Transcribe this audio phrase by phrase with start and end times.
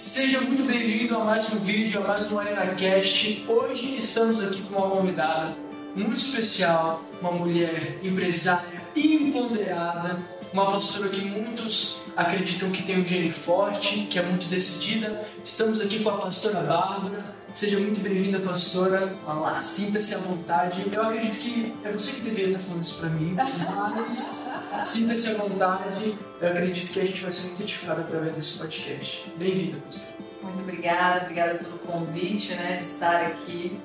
[0.00, 3.44] Seja muito bem-vindo a mais um vídeo, a mais um ArenaCast.
[3.46, 5.54] Hoje estamos aqui com uma convidada
[5.94, 10.18] muito especial, uma mulher empresária empoderada,
[10.54, 15.22] uma pastora que muitos acreditam que tem um gene forte, que é muito decidida.
[15.44, 17.22] Estamos aqui com a pastora Bárbara.
[17.52, 19.12] Seja muito bem-vinda, pastora.
[19.26, 19.60] Olá.
[19.60, 20.82] Sinta-se à vontade.
[20.90, 24.46] Eu acredito que é você que deveria estar falando isso para mim, mas
[24.86, 26.16] sinta-se à vontade.
[26.40, 29.30] Eu acredito que a gente vai ser muito edificado através desse podcast.
[29.36, 30.14] Bem-vinda, pastora.
[30.42, 33.78] Muito obrigada, obrigada pelo convite, né, de estar aqui.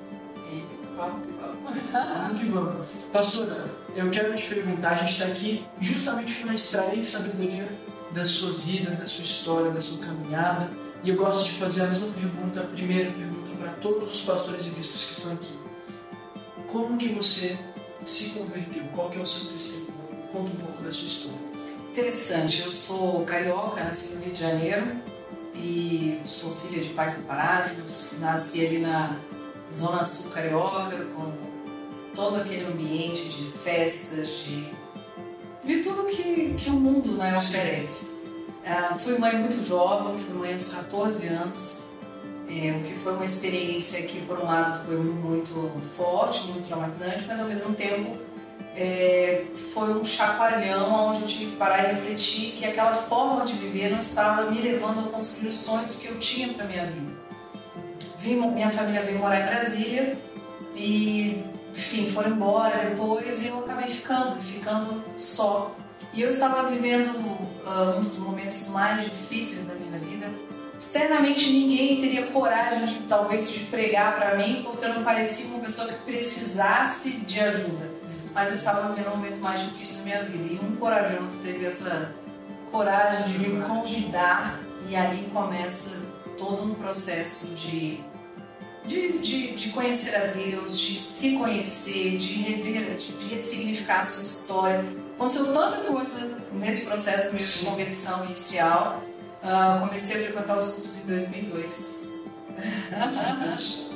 [0.50, 0.64] E
[0.96, 1.92] vamos que vamos.
[1.92, 2.86] Vamos que vamos.
[3.12, 7.68] Pastora, eu quero te perguntar, a gente está aqui justamente para extrair sabedoria
[8.12, 10.70] da sua vida, da sua história, da sua caminhada.
[11.04, 14.66] E eu gosto de fazer a mesma pergunta, a primeira pergunta para todos os pastores
[14.66, 15.58] e bispos que estão aqui.
[16.68, 17.58] Como que você
[18.04, 18.82] se converteu?
[18.94, 19.85] Qual que é o seu testemunho?
[20.36, 21.40] Conta um pouco da sua história.
[21.90, 24.86] Interessante, eu sou carioca, nasci no Rio de Janeiro
[25.54, 28.16] e sou filha de pais separados.
[28.20, 29.16] Nasci ali na
[29.74, 31.32] Zona Sul Carioca, com
[32.14, 34.66] todo aquele ambiente de festas, de,
[35.64, 38.18] de tudo que, que o mundo né, oferece.
[38.62, 41.84] Ah, fui mãe muito jovem, fui mãe aos 14 anos,
[42.46, 47.24] é, o que foi uma experiência que, por um lado, foi muito forte, muito traumatizante,
[47.26, 48.25] mas ao mesmo tempo
[48.76, 53.54] é, foi um chacoalhão onde eu tive que parar e refletir que aquela forma de
[53.54, 57.10] viver não estava me levando a construir os sonhos que eu tinha para minha vida.
[58.18, 60.18] Vim, minha família veio morar em Brasília
[60.74, 61.42] e,
[61.74, 65.74] enfim, foram embora depois e eu acabei ficando, ficando só.
[66.12, 67.12] E eu estava vivendo
[67.64, 70.28] ah, um dos momentos mais difíceis da minha vida.
[70.78, 75.60] Externamente ninguém teria coragem de talvez de pregar para mim porque eu não parecia uma
[75.60, 77.95] pessoa que precisasse de ajuda
[78.36, 80.52] mas eu estava vivendo um momento mais difícil da minha vida.
[80.52, 82.12] E um corajoso teve essa
[82.70, 86.02] coragem de me convidar, e ali começa
[86.36, 87.98] todo um processo de,
[88.84, 94.04] de, de, de conhecer a Deus, de se conhecer, de rever, de, de ressignificar a
[94.04, 94.84] sua história.
[95.14, 99.02] Aconteceu tanta coisa nesse processo de conversão inicial.
[99.42, 102.05] Ah, comecei a frequentar os cultos em 2002.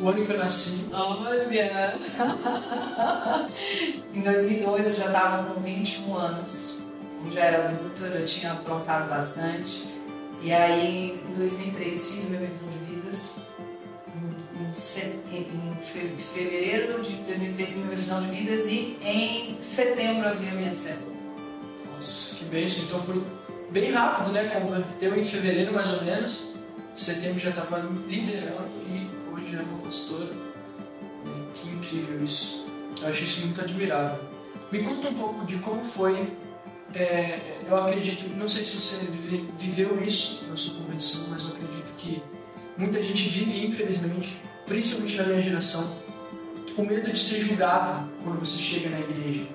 [0.01, 1.99] O ano que eu nasci, Olha!
[4.15, 6.81] em 2002 eu já estava com 21 anos,
[7.25, 9.91] eu já era adulta, já tinha aprontado bastante.
[10.43, 13.43] E aí, em 2003, fiz minha revisão de vidas.
[15.33, 15.75] Em,
[16.33, 21.13] fevereiro de 2003, fiz minha revisão de vidas e em setembro abri a minha célula.
[21.95, 22.85] nossa, que bênção.
[22.85, 23.23] Então foi
[23.71, 24.49] bem rápido, né?
[24.49, 26.50] Converteu em fevereiro mais ou menos.
[27.01, 30.29] Em setembro já estava liderando e hoje é uma pastora.
[31.55, 32.67] Que incrível isso.
[33.01, 34.23] Eu acho isso muito admirável.
[34.71, 36.31] Me conta um pouco de como foi.
[36.95, 41.49] é, eu acredito, não sei se você vive- viveu isso na sua convenção, mas eu
[41.49, 42.23] acredito que
[42.77, 44.37] muita gente vive, infelizmente,
[44.67, 45.97] principalmente na minha geração,
[46.77, 49.47] o medo de ser julgado quando você chega na igreja,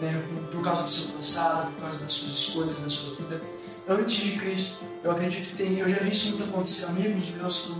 [0.00, 0.22] né?
[0.50, 3.42] por causa do seu passado, por causa das suas escolhas, da sua vida.
[3.86, 7.66] Antes de Cristo, eu acredito que tem, eu já vi isso muito acontecer, amigos meus
[7.66, 7.74] pô,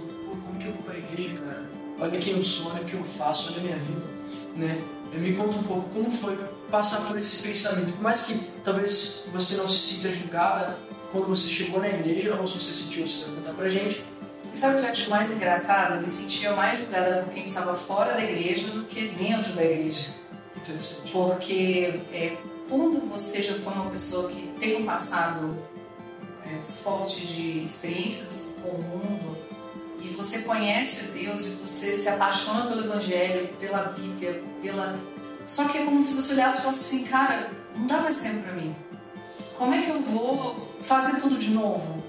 [0.44, 1.64] como que eu vou para a igreja, cara?
[1.98, 4.02] Olha quem eu sou, olha o que eu faço, olha a minha vida,
[4.54, 4.82] né?
[5.14, 6.38] Me conta um pouco como foi
[6.70, 10.76] passar por esse pensamento, por mais que talvez você não se sinta julgada
[11.10, 14.04] quando você chegou na igreja, ou se você sentiu, você vai contar pra gente.
[14.52, 15.94] E sabe o que eu acho mais engraçado?
[15.94, 19.64] Eu me sentia mais julgada por quem estava fora da igreja do que dentro da
[19.64, 20.08] igreja.
[20.56, 21.10] Interessante.
[21.10, 22.36] Porque é,
[22.68, 25.56] quando você já foi uma pessoa que tem um passado
[26.46, 29.36] é, forte de experiências com o mundo
[30.04, 34.98] e você conhece Deus e você se apaixona pelo Evangelho, pela Bíblia, pela.
[35.46, 38.42] Só que é como se você olhasse e falasse assim, cara, não dá mais tempo
[38.42, 38.76] pra mim.
[39.56, 42.02] Como é que eu vou fazer tudo de novo?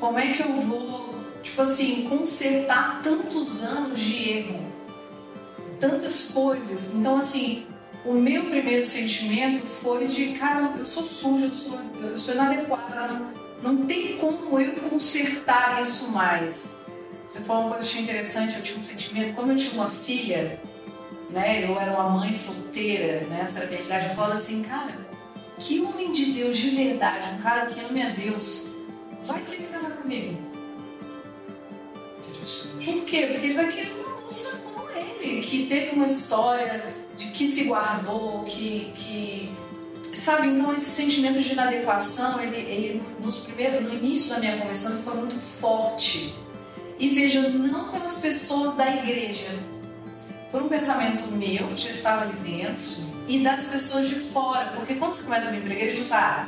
[0.00, 4.60] Como é que eu vou, tipo assim, consertar tantos anos de erro?
[5.78, 6.94] Tantas coisas.
[6.94, 7.66] Então, assim,
[8.04, 13.20] o meu primeiro sentimento foi de, cara, eu sou suja, eu sou, eu sou inadequada,
[13.62, 16.80] não, tem como eu consertar isso mais.
[17.28, 19.72] Você falou uma coisa que eu achei interessante, eu tinha um sentimento, como eu tinha
[19.74, 20.60] uma filha,
[21.30, 24.62] né, eu era uma mãe solteira, né, essa era a minha idade, eu falava assim,
[24.62, 24.92] cara,
[25.58, 28.72] que homem de Deus de verdade, um cara que ama a Deus,
[29.22, 30.36] vai querer casar comigo.
[32.28, 32.84] Interessante.
[32.84, 33.26] Por quê?
[33.30, 36.84] Porque ele vai querer uma moça como ele, que teve uma história
[37.16, 39.52] de que se guardou, que, que
[40.14, 45.02] sabe, então esse sentimento de inadequação, ele, ele nos primeiros, no início da minha conversão,
[45.02, 46.34] foi muito forte.
[46.98, 49.48] E veja, não pelas pessoas da igreja,
[50.50, 54.72] por um pensamento meu, que já estava ali dentro, e das pessoas de fora.
[54.76, 56.46] Porque quando você começa a vir para a igreja, você ah,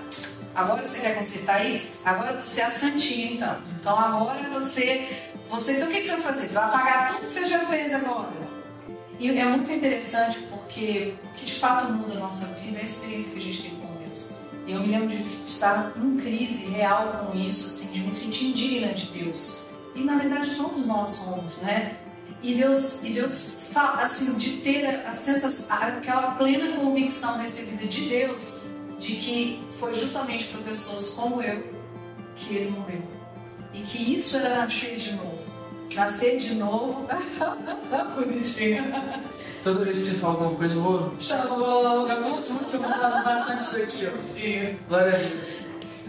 [0.54, 2.08] Agora você quer consertar isso?
[2.08, 3.56] Agora você é a santinha, então.
[3.80, 5.08] Então agora você.
[5.48, 6.46] você então o que você vai fazer?
[6.46, 8.43] Você vai apagar tudo que você já fez agora.
[9.18, 12.84] E é muito interessante porque o que de fato muda a nossa vida é a
[12.84, 14.34] experiência que a gente tem com Deus.
[14.66, 18.46] E eu me lembro de estar em crise real com isso, assim, de me sentir
[18.46, 19.66] indigna de Deus.
[19.94, 21.96] E na verdade todos nós somos, né?
[22.42, 28.62] E Deus, e Deus assim, de ter a sensação, aquela plena convicção recebida de Deus
[28.98, 31.66] de que foi justamente para pessoas como eu
[32.36, 33.02] que ele morreu.
[33.72, 35.33] E que isso era nascer de novo.
[35.94, 37.06] Nascer de novo.
[38.16, 38.84] Bonitinho.
[39.62, 40.98] Toda vez que você fala alguma coisa, eu vou.
[40.98, 41.14] Bom.
[41.18, 44.88] Você acostuma que eu vou fazer bastante isso aqui, ó.
[44.88, 45.58] Glória a Deus.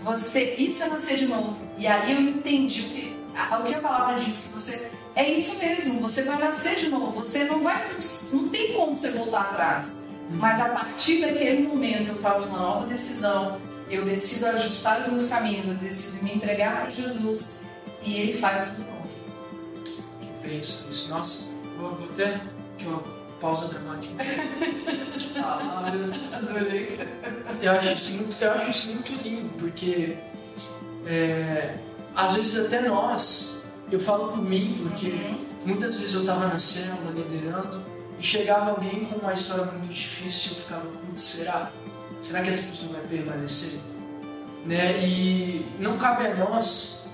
[0.03, 1.57] Você, isso é nascer de novo.
[1.77, 4.91] E aí eu entendi o que a, o que a palavra diz, que você.
[5.15, 7.11] É isso mesmo, você vai nascer de novo.
[7.11, 7.89] Você não vai.
[8.33, 10.05] Não tem como você voltar atrás.
[10.29, 13.59] Mas a partir daquele momento eu faço uma nova decisão,
[13.89, 17.59] eu decido ajustar os meus caminhos, eu decido me entregar para Jesus
[18.03, 18.94] e Ele faz tudo
[20.45, 20.49] novo.
[20.49, 21.09] Que bênção isso.
[21.09, 22.41] Nossa, vou, vou até
[22.75, 23.03] aqui uma
[23.41, 24.15] pausa dramática.
[25.43, 25.83] ah,
[26.33, 26.99] adorei.
[27.61, 30.17] Eu acho isso muito, eu acho isso muito lindo, porque
[31.05, 31.75] é,
[32.15, 35.45] às vezes até nós, eu falo por mim, porque uhum.
[35.65, 37.83] muitas vezes eu estava na célula liderando
[38.19, 41.71] e chegava alguém com uma história muito difícil e eu ficava, putz, será?
[42.21, 43.81] Será que essa pessoa vai permanecer?
[44.65, 45.05] Né?
[45.05, 47.07] E não cabe a nós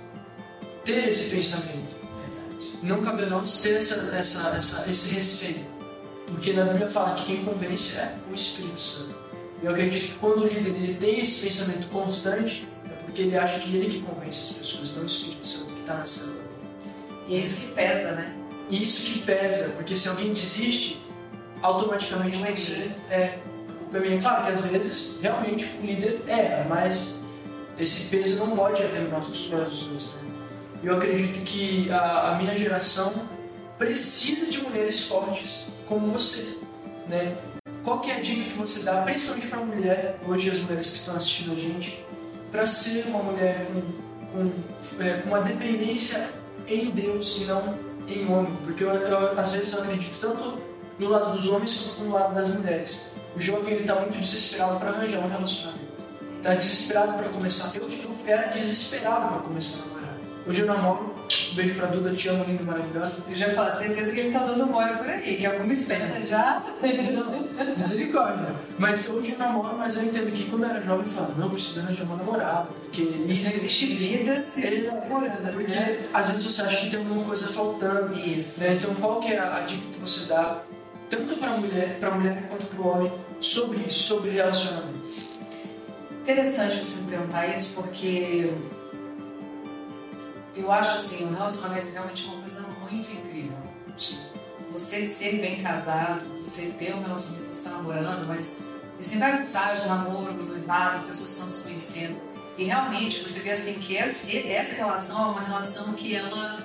[0.86, 2.01] ter esse pensamento.
[2.82, 5.66] Não cabe a nós ter essa, essa, essa, esse receio.
[6.28, 9.16] Porque na Bíblia fala que quem convence é o Espírito Santo.
[9.62, 13.60] Eu acredito que quando o líder ele tem esse pensamento constante, é porque ele acha
[13.60, 16.44] que ele que convence as pessoas, não o Espírito Santo que está na célula.
[17.28, 18.36] E é isso que pesa, né?
[18.70, 21.06] E isso que pesa, porque se alguém desiste,
[21.62, 23.38] automaticamente você é
[23.92, 24.22] culpa é minha.
[24.22, 27.24] Claro que às vezes realmente o líder é, mas
[27.78, 30.14] esse peso não pode haver nos nossos corações.
[30.16, 30.31] Né?
[30.84, 33.14] Eu acredito que a, a, minha geração
[33.78, 36.58] precisa de mulheres fortes como você.
[37.08, 37.38] Né?
[37.84, 40.90] Qual que é a dica que você dá, principalmente para a mulher, hoje as mulheres
[40.90, 42.04] que estão assistindo a gente,
[42.52, 43.68] para ser uma mulher
[44.32, 46.34] com, com, é, com uma dependência
[46.68, 47.78] em Deus e não
[48.08, 50.60] em homem, porque eu, eu, às vezes eu acredito tanto
[50.98, 53.14] no lado dos homens quanto no lado das mulheres.
[53.36, 55.86] O jovem está muito desesperado para arranjar um relacionamento,
[56.38, 57.76] está desesperado para começar.
[57.78, 60.01] Eu, eu era desesperado para começar.
[60.48, 61.14] Hoje eu namoro,
[61.52, 63.24] um beijo pra Duda, te amo, linda, maravilhosa.
[63.30, 66.64] Eu já falo, certeza que ele tá dando mole por aí, que alguma espera já.
[67.78, 68.56] Misericórdia.
[68.80, 71.50] Mas hoje eu namoro, mas eu entendo que quando eu era jovem eu falava, não,
[71.50, 75.54] preciso arranjar uma namorada, porque isso, não existe vida se ele tá namorando.
[75.54, 76.10] Porque né?
[76.12, 78.18] às vezes você acha que tem alguma coisa faltando.
[78.18, 78.62] Isso.
[78.62, 78.74] Né?
[78.74, 80.64] Então qual que é a, a dica que você dá,
[81.08, 85.02] tanto para mulher, para mulher quanto para o homem, sobre isso, sobre relacionamento?
[86.22, 88.52] Interessante você me perguntar isso, porque
[90.62, 93.58] eu acho assim, o relacionamento realmente é uma coisa muito incrível.
[94.72, 98.60] Você ser bem casado, você ter um relacionamento, você está namorando, mas
[99.00, 102.22] existem vários estágios, namoro, noivado, pessoas estão se conhecendo.
[102.58, 106.60] E realmente você vê assim que essa relação é uma relação que ela,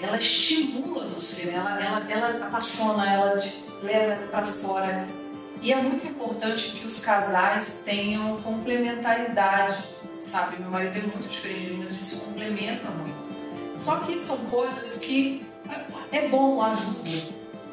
[0.00, 1.54] ela estimula você, né?
[1.54, 5.06] ela, ela, ela apaixona, ela te leva para fora.
[5.62, 9.82] E é muito importante que os casais tenham complementaridade,
[10.20, 10.58] sabe?
[10.60, 13.25] Meu marido é muito diferente de mim, mas a gente se complementa muito.
[13.86, 15.46] Só que são coisas que
[16.10, 17.22] é bom, ajuda.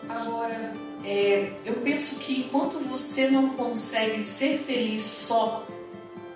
[0.07, 0.71] Agora,
[1.03, 5.65] é, eu penso que enquanto você não consegue ser feliz só,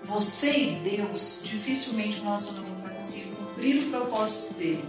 [0.01, 4.83] você e Deus, dificilmente o relacionamento vai conseguir cumprir o propósito dele.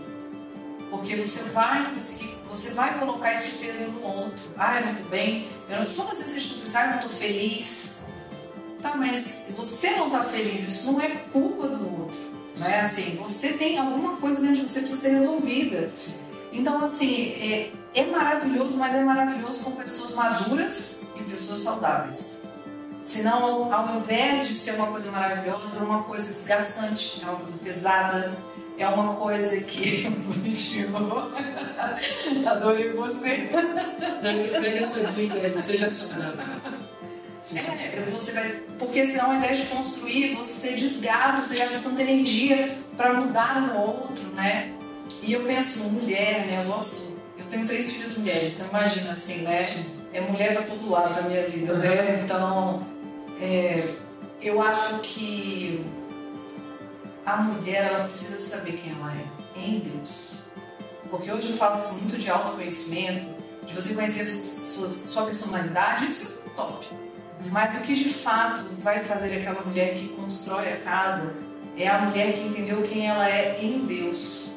[0.90, 4.46] Porque você vai conseguir, você vai colocar esse peso no outro.
[4.56, 8.04] Ah, muito bem, eu não, todas essas instituições, ah, eu não estou feliz.
[8.80, 12.37] Tá, mas você não está feliz, isso não é culpa do outro.
[12.60, 12.80] Né?
[12.80, 15.90] Assim, você tem alguma coisa dentro de você que precisa ser resolvida.
[16.52, 22.42] Então, assim, é, é maravilhoso, mas é maravilhoso com pessoas maduras e pessoas saudáveis.
[23.00, 27.54] Senão, ao invés de ser uma coisa maravilhosa, é uma coisa desgastante, é uma coisa
[27.58, 28.36] pesada,
[28.76, 30.08] é uma coisa que.
[30.26, 30.88] Bonitinho.
[32.48, 33.50] Adorei você.
[34.60, 36.87] Pega essa dica aí, seja saudável.
[37.56, 42.78] É, você vai, porque senão ao invés de construir, você desgasta, você gasta tanta energia
[42.96, 44.74] para mudar no outro, né?
[45.22, 46.62] E eu penso, mulher, né?
[46.62, 49.66] Eu gosto, eu tenho três filhas mulheres, então imagina assim, né?
[50.12, 51.78] É mulher para todo lado da minha vida, uhum.
[51.78, 52.20] né?
[52.22, 52.86] Então,
[53.40, 53.94] é,
[54.42, 55.84] eu acho que
[57.24, 60.44] a mulher ela precisa saber quem ela é em Deus.
[61.10, 63.26] Porque hoje falo assim, muito de autoconhecimento,
[63.66, 66.86] de você conhecer sua, sua, sua personalidade, isso é top.
[67.50, 71.34] Mas o que de fato vai fazer aquela mulher que constrói a casa
[71.76, 74.56] é a mulher que entendeu quem ela é em Deus.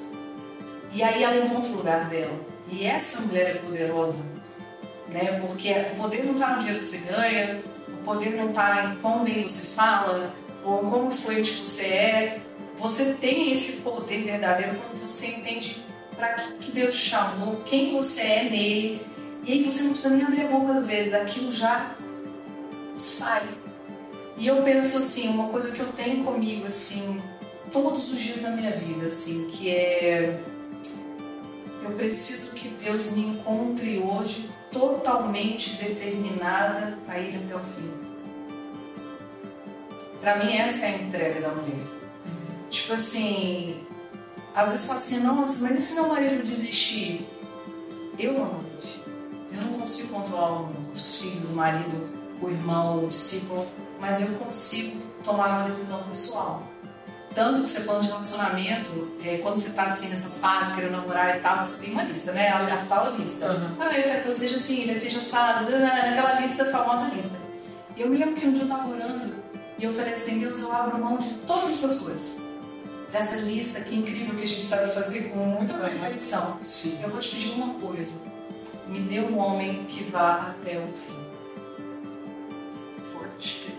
[0.93, 2.33] E aí ela encontra o lugar dela.
[2.69, 4.25] E essa mulher é poderosa,
[5.09, 5.39] né?
[5.45, 8.95] Porque o poder não está no dinheiro que você ganha, o poder não está em
[8.97, 10.33] como bem você fala,
[10.63, 12.41] ou como fluente você é.
[12.77, 15.83] Você tem esse poder verdadeiro quando você entende
[16.15, 19.05] para que, que Deus te chamou, quem você é nele.
[19.43, 21.95] E aí você não precisa nem abrir a boca às vezes, aquilo já
[23.01, 23.47] sai.
[24.37, 27.21] E eu penso assim, uma coisa que eu tenho comigo assim,
[27.71, 30.41] todos os dias da minha vida, assim, que é
[31.83, 37.91] eu preciso que Deus me encontre hoje totalmente determinada a ir até o fim.
[40.21, 41.75] Para mim essa é a entrega da mulher.
[41.75, 42.69] Uhum.
[42.69, 43.83] Tipo assim,
[44.55, 47.27] às vezes fala assim, nossa, mas e se meu marido desistir?
[48.19, 49.03] Eu não vou desistir.
[49.51, 53.67] Eu não consigo controlar os filhos, o marido, o irmão, o discípulo,
[53.99, 56.63] mas eu consigo tomar uma decisão pessoal.
[57.33, 61.37] Tanto que você falando de relacionamento, é, quando você tá assim nessa fase, querendo namorar
[61.37, 62.47] e tal, você tem uma lista, né?
[62.47, 63.51] Ela já fala lista.
[63.51, 63.75] Uhum.
[63.79, 67.39] Ah, eu quero que ele seja assim, ele seja assado, naquela lista, famosa lista.
[67.95, 69.33] E eu me lembro que um dia eu tava orando
[69.79, 72.41] e eu falei assim, Deus, eu abro mão de todas essas coisas.
[73.11, 76.59] Dessa lista que incrível que a gente sabe fazer com muita perfeição.
[76.63, 76.99] Sim.
[77.01, 78.21] Eu vou te pedir uma coisa.
[78.87, 81.30] Me dê um homem que vá até o fim.
[83.41, 83.75] Forte.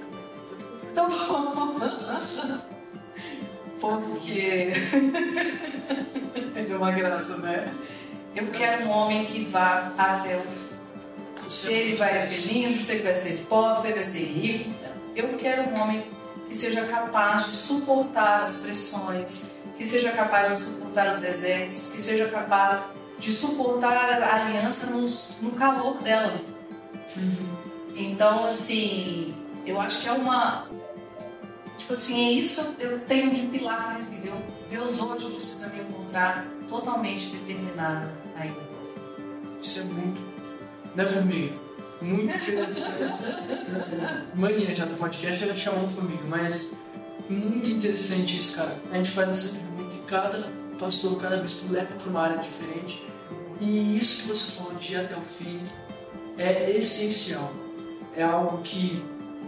[0.90, 1.08] Então,
[3.80, 4.72] porque
[6.56, 7.72] é uma graça, né?
[8.34, 10.72] Eu quero um homem que vá até o fim.
[11.48, 14.70] Se ele vai ser lindo, se ele vai ser pobre, se ele vai ser rico.
[15.14, 16.04] Eu quero um homem
[16.48, 22.00] que seja capaz de suportar as pressões, que seja capaz de suportar os desertos, que
[22.00, 22.80] seja capaz
[23.18, 26.40] de suportar a aliança nos, no calor dela.
[27.16, 27.52] Uhum.
[27.94, 29.34] Então, assim,
[29.66, 30.66] eu acho que é uma,
[31.82, 34.28] Tipo assim, é isso que eu tenho de pilar na minha vida.
[34.28, 38.54] Eu, Deus hoje precisa me encontrar totalmente determinada a ir.
[39.60, 40.22] Isso é muito.
[40.94, 41.54] Né, Formiga?
[42.00, 43.12] Muito interessante.
[44.34, 46.74] Mania já do podcast ela chamou Formiga, mas
[47.28, 48.76] muito interessante isso, cara.
[48.90, 53.04] A gente faz essa pergunta e cada pastor, cada vez leva para uma área diferente.
[53.60, 55.60] E isso que você falou de ir até o fim
[56.38, 57.52] é essencial.
[58.16, 59.04] É algo que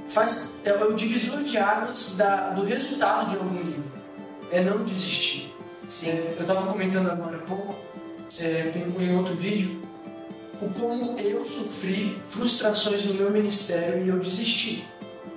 [0.09, 3.85] faz, é o divisor de águas da, do resultado de algum livro.
[4.51, 5.55] É não desistir.
[5.89, 6.11] Sim.
[6.11, 7.75] É, eu estava comentando agora há pouco,
[8.41, 9.81] é, em outro vídeo,
[10.61, 14.87] o como eu sofri frustrações no meu ministério e eu desisti.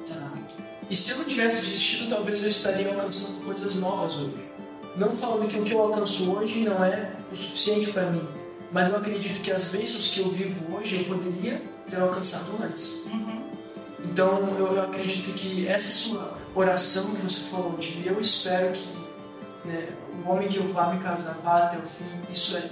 [0.07, 0.31] Tá.
[0.89, 4.47] E se eu não tivesse desistido, talvez eu estaria alcançando coisas novas hoje.
[4.95, 8.27] Não falando que o que eu alcanço hoje não é o suficiente para mim,
[8.71, 13.05] mas eu acredito que as bênçãos que eu vivo hoje eu poderia ter alcançado antes.
[13.05, 13.46] Uhum.
[14.11, 18.87] Então eu acredito que essa sua oração que você falou de eu espero que
[19.65, 19.89] né,
[20.25, 22.69] o homem que eu vá me casar vá até o fim, isso é,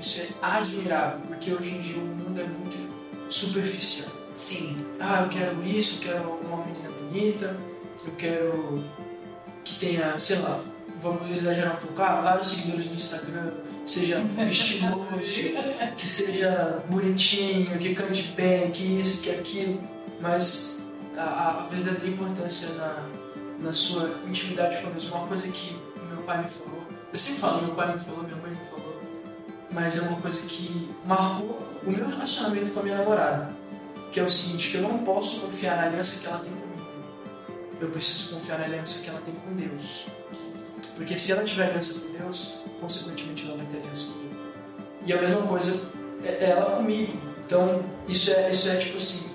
[0.00, 4.12] isso é admirável, porque hoje em dia o mundo é muito superficial.
[4.34, 4.78] Sim.
[4.98, 7.56] Ah, eu quero isso, eu quero uma menina bonita,
[8.06, 8.84] eu quero
[9.62, 10.60] que tenha, sei lá,
[11.00, 13.52] vamos exagerar um pouco, ah, vários seguidores no Instagram,
[13.84, 15.06] seja estiloso,
[15.98, 19.78] que seja bonitinho, que cante bem, que isso, que aquilo
[20.22, 20.82] mas
[21.16, 23.08] a, a verdadeira importância na,
[23.58, 25.76] na sua intimidade com Deus, uma coisa que
[26.08, 29.02] meu pai me falou, eu sempre falo, meu pai me falou, minha mãe me falou,
[29.70, 33.50] mas é uma coisa que marcou o meu relacionamento com a minha namorada,
[34.12, 36.72] que é o seguinte, que eu não posso confiar na aliança que ela tem comigo,
[37.80, 40.06] eu preciso confiar na aliança que ela tem com Deus,
[40.94, 44.36] porque se ela tiver aliança com Deus, consequentemente ela vai ter aliança comigo.
[45.04, 45.90] E a mesma coisa
[46.22, 47.18] é, ela comigo.
[47.44, 49.31] Então, isso é, isso é tipo assim,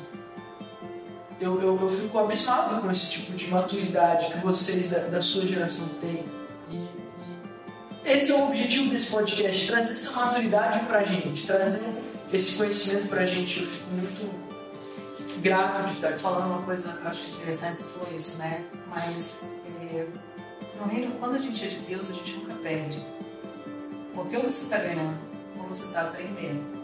[1.39, 5.45] eu, eu, eu fico abismado com esse tipo de maturidade que vocês da, da sua
[5.45, 6.25] geração têm.
[6.71, 6.87] E,
[8.05, 11.81] esse é o objetivo desse podcast, trazer essa maturidade pra gente, trazer
[12.31, 13.61] esse conhecimento pra gente.
[13.61, 14.47] Eu fico muito
[15.41, 16.13] grato de estar.
[16.13, 18.63] Falando uma coisa, acho interessante, você falou isso, né?
[18.87, 19.51] Mas
[19.93, 20.07] é,
[20.79, 23.05] no reino, quando a gente é de Deus, a gente nunca perde.
[24.15, 25.19] Porque ou você está ganhando,
[25.59, 26.76] ou você está aprendendo.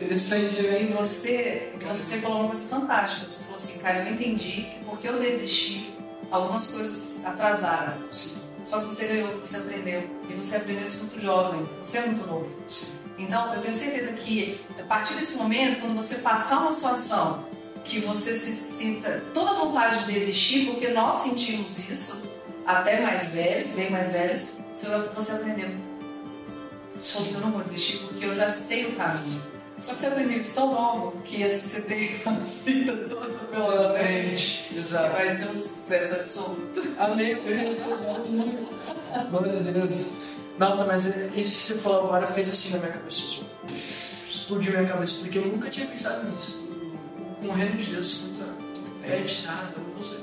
[0.00, 0.82] Interessante, né?
[0.82, 3.28] E você, você falou uma coisa fantástica.
[3.28, 5.94] Você falou assim, cara, eu entendi que porque eu desisti,
[6.30, 8.10] algumas coisas atrasaram.
[8.10, 8.40] Sim.
[8.64, 10.08] Só que você ganhou, você aprendeu.
[10.28, 11.68] E você aprendeu isso muito jovem.
[11.82, 12.48] Você é muito novo.
[12.66, 12.94] Sim.
[13.18, 17.44] Então, eu tenho certeza que a partir desse momento, quando você passar uma situação
[17.84, 22.30] que você se sinta toda vontade de desistir, porque nós sentimos isso,
[22.66, 24.56] até mais velhos, bem mais velhos,
[25.14, 25.68] você aprendeu.
[26.96, 29.59] Então, eu não vou desistir porque eu já sei o caminho.
[29.80, 32.30] Só que você aprendeu isso tão novo que assim, você tem a
[32.64, 34.70] vida toda pela frente.
[34.76, 35.12] Exato.
[35.12, 36.82] Vai ser um sucesso absoluto.
[36.98, 37.36] Amém.
[39.30, 40.18] Glória a Deus.
[40.58, 43.42] Nossa, mas isso que você falou agora fez assim na minha cabeça.
[44.26, 46.68] Explodiu minha cabeça, porque eu nunca tinha pensado nisso.
[47.40, 48.40] Com o reino de Deus, muito
[49.02, 50.18] pede nada, você.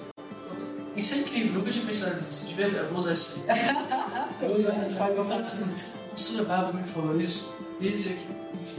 [0.96, 2.48] Isso é incrível, nunca tinha pensado nisso.
[2.48, 3.60] De verdade, eu vou usar isso aí.
[4.42, 5.64] Eu vou usar Faz assim.
[5.64, 8.28] A pastora Bava me falou isso, isso aqui.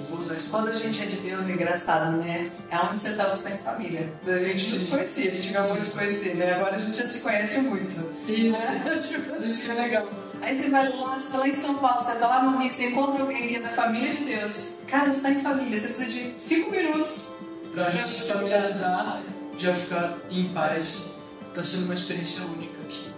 [0.08, 0.50] Vou usar isso.
[0.50, 2.50] Quando a gente é de Deus, é engraçado, né?
[2.70, 4.08] É onde você estava, você está em família.
[4.26, 6.54] A gente não se conhecia, a gente acabou de se conhecer, né?
[6.54, 7.94] Agora a gente já se conhece muito.
[8.28, 8.98] Isso, Né?
[9.02, 9.48] Tipo assim.
[9.48, 10.08] isso que é legal.
[10.40, 12.70] Aí você vai lá, você tá lá em São Paulo, você tá lá no Rio,
[12.70, 14.78] você encontra alguém que é da família de Deus.
[14.86, 17.38] Cara, você tá em família, você precisa de cinco minutos.
[17.74, 19.20] Pra gente se familiarizar,
[19.58, 21.18] já ficar em paz.
[21.54, 23.08] Tá sendo uma experiência única aqui.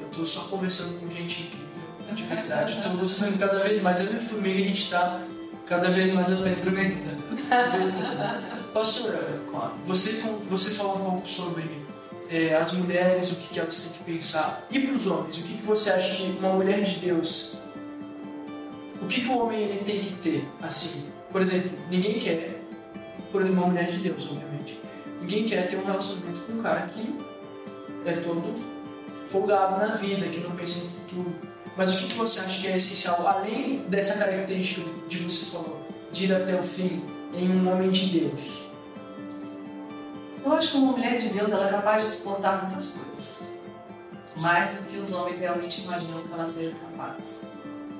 [0.00, 2.80] Eu tô só conversando com gente incrível, de verdade.
[2.82, 4.00] Tô gostando cada vez mais.
[4.00, 5.20] Eu e a Formiga, a gente tá
[5.66, 7.24] cada vez mais aproveitando.
[8.72, 9.40] Pastora,
[9.84, 11.84] você, você falou um pouco sobre
[12.28, 14.66] é, as mulheres, o que, que elas têm que pensar.
[14.70, 17.56] E para os homens, o que, que você acha que uma mulher de Deus,
[19.00, 20.48] o que, que o homem ele tem que ter?
[20.60, 22.60] Assim, por exemplo, ninguém quer,
[23.30, 24.80] por exemplo, uma mulher de Deus, obviamente.
[25.20, 27.14] Ninguém quer ter um relacionamento com um cara que
[28.04, 28.54] é todo
[29.26, 31.34] folgado na vida, que não pensa no futuro.
[31.76, 36.26] Mas o que, você acha que é essencial, além dessa característica de você falou, de
[36.26, 37.04] ir até o fim
[37.34, 38.64] em um homem de Deus?
[40.44, 43.52] Eu acho que uma mulher de Deus ela é capaz de suportar muitas coisas.
[44.36, 47.44] Mais do que os homens realmente imaginam que ela seja capaz.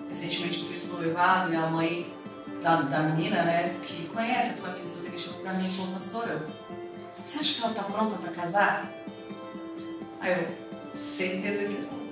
[0.09, 2.13] Recentemente eu fiz um noivado e a mãe
[2.63, 5.93] da, da menina, né, que conhece a família toda, que chegou pra mim e falou,
[5.93, 6.47] pastora,
[7.17, 8.93] você acha que ela tá pronta pra casar?
[10.21, 10.49] Aí eu,
[10.95, 12.04] certeza que não.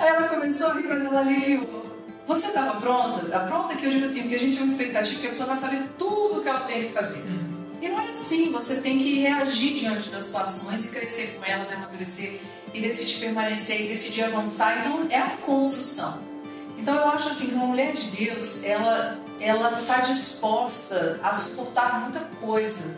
[0.00, 1.82] Aí ela começou a rir, mas ela aliviou.
[2.26, 3.26] Você estava pronta?
[3.26, 5.48] Tá pronta que eu digo assim, porque a gente tem uma expectativa que a pessoa
[5.48, 7.24] vai saber tudo que ela tem que fazer.
[7.80, 11.72] E não é assim, você tem que reagir diante das situações e crescer com elas,
[11.72, 12.40] amadurecer
[12.72, 14.78] e decidir permanecer e decidir avançar.
[14.78, 16.22] Então é uma construção.
[16.78, 22.02] Então eu acho assim que uma mulher de Deus, ela ela está disposta a suportar
[22.02, 22.96] muita coisa.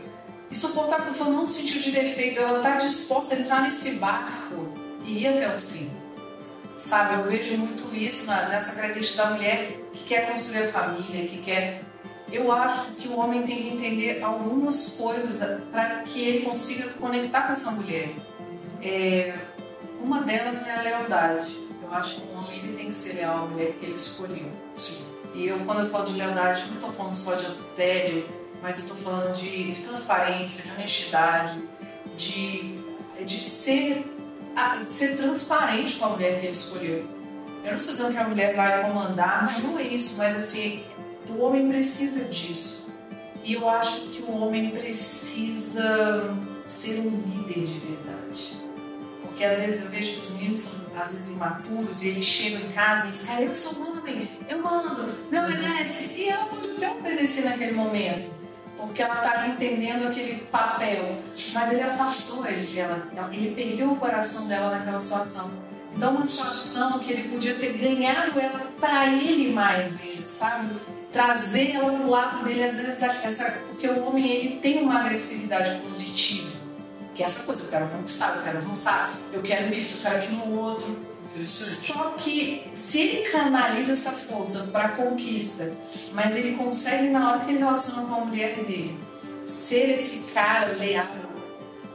[0.50, 3.94] E suportar, tô falando não no sentido de defeito, ela está disposta a entrar nesse
[3.94, 5.90] barco e ir até o fim.
[6.76, 11.28] Sabe, eu vejo muito isso na- nessa característica da mulher que quer construir a família,
[11.28, 11.82] que quer
[12.32, 17.42] eu acho que o homem tem que entender algumas coisas para que ele consiga conectar
[17.42, 18.08] com essa mulher.
[18.82, 19.34] É,
[20.00, 21.56] uma delas é a lealdade.
[21.80, 24.50] Eu acho que o homem ele tem que ser leal à mulher que ele escolheu.
[24.74, 25.04] Sim.
[25.34, 28.26] E eu, quando eu falo de lealdade, não estou falando só de adultério,
[28.60, 31.60] mas eu estou falando de transparência, de honestidade,
[32.16, 32.78] de,
[33.24, 34.04] de ser,
[34.56, 37.06] a- ser transparente com a mulher que ele escolheu.
[37.64, 40.84] Eu não estou dizendo que a mulher vai comandar, mas não é isso, mas assim,
[41.28, 42.92] o homem precisa disso.
[43.42, 46.34] E eu acho que o homem precisa
[46.66, 48.64] ser um líder de verdade.
[49.22, 52.60] Porque às vezes eu vejo que os meninos são às vezes imaturos e eles chegam
[52.60, 56.20] em casa e dizem, cara, eu sou homem, eu mando, me obedece.
[56.20, 58.30] E ela pode até obedecer naquele momento,
[58.76, 61.16] porque ela está entendendo aquele papel.
[61.52, 65.50] Mas ele afastou ele dela, ele perdeu o coração dela naquela situação.
[65.96, 70.74] Então uma situação que ele podia ter ganhado ela para ele mais vezes, sabe?
[71.12, 75.80] Trazer ela pro lado dele, às vezes, essa, porque o homem ele tem uma agressividade
[75.82, 76.64] positiva.
[77.14, 80.24] Que é essa coisa, eu quero conquistar, eu quero avançar, eu quero isso, eu quero
[80.24, 81.03] aquilo outro.
[81.42, 85.72] Só que se ele canaliza essa força para conquista,
[86.12, 88.98] mas ele consegue na hora que ele relaciona com a mulher dele,
[89.44, 91.24] ser esse cara leal,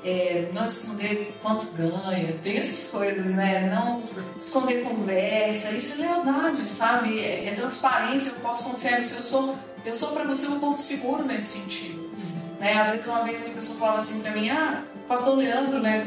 [0.03, 3.69] é, não esconder quanto ganha, tem essas coisas, né?
[3.73, 4.01] Não
[4.39, 7.19] esconder conversa, isso é lealdade, sabe?
[7.19, 10.81] É, é transparência, eu posso confiar nisso, eu sou, eu sou para você um ponto
[10.81, 12.09] seguro nesse sentido.
[12.59, 12.73] Né?
[12.73, 16.05] Às vezes uma vez a pessoa falava assim para mim, ah, pastor Leandro, né,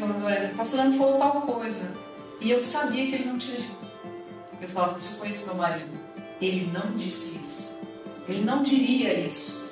[0.56, 2.01] pastor Leandro falou tal coisa.
[2.42, 3.86] E eu sabia que ele não tinha dito.
[4.60, 5.90] Eu falava assim, eu conheço meu marido.
[6.40, 7.78] Ele não disse isso.
[8.28, 9.68] Ele não diria isso.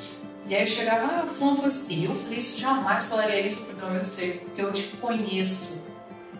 [0.46, 2.02] E aí eu chegava, ah, fulano foi assim.
[2.02, 5.90] E eu falei, isso jamais falaria isso, porque não eu sei, porque eu te conheço.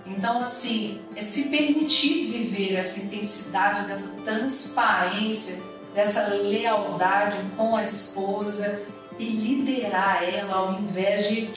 [0.07, 5.61] Então, assim, é se permitir viver essa intensidade, dessa transparência,
[5.95, 8.81] dessa lealdade com a esposa
[9.19, 11.51] e liderar ela ao invés de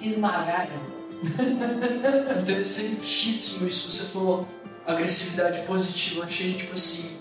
[0.00, 1.01] esmagar ela.
[2.40, 3.90] Interessantíssimo isso.
[3.90, 4.48] Você falou
[4.86, 6.20] agressividade positiva.
[6.20, 7.18] Eu achei, tipo assim,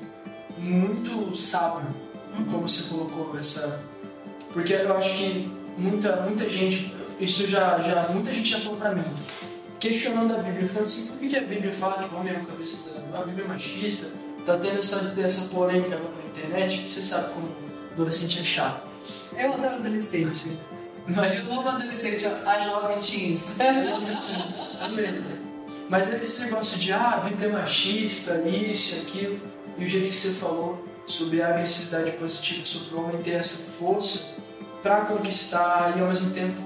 [0.58, 1.96] muito sábio
[2.50, 3.84] como você colocou essa.
[4.54, 8.94] Porque eu acho que muita, muita gente, isso já, já, muita gente já falou pra
[8.94, 9.04] mim,
[9.80, 12.46] questionando a Bíblia, falando assim, por que a Bíblia fala que o homem é o
[12.46, 13.20] cabeça da.
[13.20, 14.08] A Bíblia é machista?
[14.46, 17.50] Tá tendo essa, essa polêmica agora na internet, que você sabe como
[17.92, 18.88] adolescente é chato.
[19.38, 20.58] Eu adoro adolescente.
[21.08, 22.26] Mas Eu amo adolescente.
[22.26, 23.58] I love teens.
[24.82, 25.24] Amém.
[25.90, 29.42] Mas esse negócio de ah, Bíblia é machista, isso, aquilo,
[29.78, 33.58] e o jeito que você falou sobre a agressividade positiva, sobre o homem ter essa
[33.58, 34.36] força
[34.82, 36.62] para conquistar e ao mesmo tempo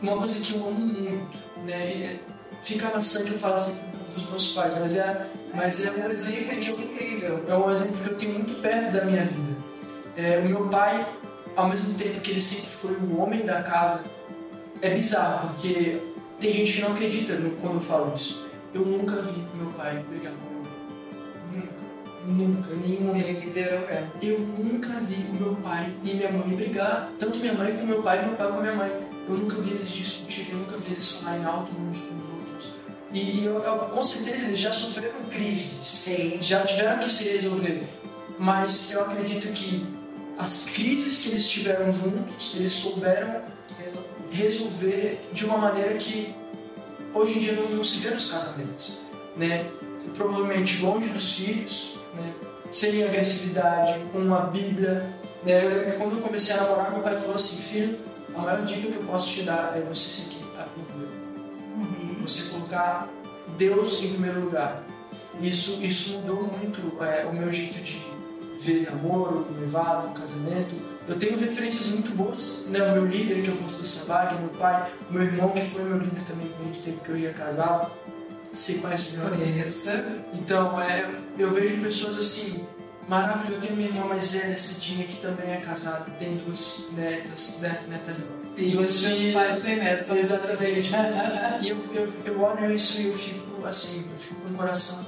[0.00, 1.94] uma coisa que eu amo muito, né?
[1.94, 2.20] E é-
[2.62, 3.78] fica na sangue eu falo assim
[4.14, 6.70] dos meus pais, mas é, mas é um exemplo que
[7.22, 9.56] eu é é um exemplo que eu tenho muito perto da minha vida.
[10.16, 11.06] É, o meu pai,
[11.56, 14.04] ao mesmo tempo que ele sempre foi o homem da casa,
[14.82, 15.98] é bizarro, porque
[16.38, 18.46] tem gente que não acredita no- quando eu falo isso.
[18.74, 21.68] Eu nunca vi meu pai brigar com meu mãe.
[22.26, 22.66] Nunca.
[22.68, 22.74] Nunca.
[22.74, 23.26] Em nenhum momento.
[23.28, 24.10] Ele liderou mesmo.
[24.22, 27.10] Eu nunca vi o meu pai e minha mãe brigar.
[27.18, 28.90] Tanto minha mãe com meu pai e meu pai com a minha mãe.
[29.28, 32.74] Eu nunca vi eles discutirem, eu nunca vi eles falarem alto uns com os outros.
[33.12, 36.38] E eu, eu- com certeza eles já sofreram crises Sim.
[36.40, 37.84] já tiveram que se resolver.
[38.38, 39.86] Mas eu acredito que
[40.38, 43.42] as crises que eles tiveram juntos, eles souberam
[44.30, 46.34] resolver de uma maneira que
[47.14, 49.00] hoje em dia não, não se vê nos casamentos.
[49.36, 49.70] Né?
[50.16, 52.32] Provavelmente longe dos filhos, né?
[52.70, 55.14] sem agressividade, com a Bíblia.
[55.44, 55.64] Né?
[55.64, 57.98] Eu lembro que quando eu comecei a namorar, meu pai falou assim: Filho,
[58.34, 61.26] a maior dica que eu posso te dar é você seguir a Bíblia
[61.76, 62.22] Uhum.
[62.22, 63.08] você colocar
[63.58, 64.82] Deus em primeiro lugar.
[65.40, 68.02] Isso, isso mudou muito é, o meu jeito de
[68.58, 70.74] ver namoro, noivado, casamento.
[71.06, 72.82] Eu tenho referências muito boas, né?
[72.82, 75.84] O meu líder, que é o pastor Sabag, meu pai, o meu irmão, que foi
[75.84, 77.90] meu líder também por muito tempo, que hoje é casado.
[78.52, 79.30] Você conhece o?
[79.30, 79.90] Conheço.
[80.32, 82.66] Então, é, eu vejo pessoas assim,
[83.08, 83.54] maravilhoso.
[83.54, 87.84] Eu tenho minha irmã mais velha, Cidinha, que também é casada, tem duas netas, né?
[87.88, 88.46] netas não.
[88.56, 90.16] Filhos, pais têm netos.
[90.16, 90.90] Exatamente.
[91.62, 95.06] E eu, eu, eu olho isso e eu fico assim, eu fico com o coração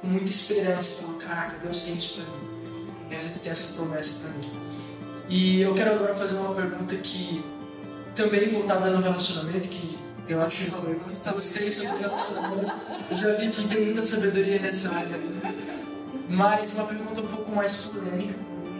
[0.00, 1.02] com muita esperança.
[1.02, 2.49] Falo, caraca, Deus tem isso pra mim.
[3.10, 4.40] Deus tem essa promessa pra mim.
[5.28, 7.44] E eu quero agora fazer uma pergunta que
[8.14, 12.72] também voltada no relacionamento, que eu acho que gostei sobre relacionamento.
[13.10, 15.18] Eu já vi que tem muita sabedoria nessa área.
[16.28, 18.34] Mas uma pergunta um pouco mais polêmica,